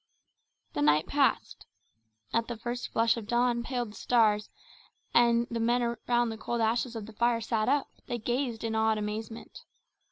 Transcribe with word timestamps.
The 0.73 0.81
night 0.81 1.05
passed. 1.05 1.67
As 2.33 2.45
the 2.45 2.57
first 2.57 2.91
flush 2.91 3.17
of 3.17 3.27
dawn 3.27 3.61
paled 3.61 3.91
the 3.91 3.95
stars, 3.95 4.49
and 5.13 5.45
the 5.51 5.59
men 5.59 5.83
around 5.83 6.29
the 6.29 6.39
cold 6.39 6.59
ashes 6.59 6.95
of 6.95 7.05
the 7.05 7.13
fire 7.13 7.39
sat 7.39 7.69
up, 7.69 7.87
they 8.07 8.17
gazed 8.17 8.63
in 8.63 8.73
awed 8.73 8.97
amazement. 8.97 9.59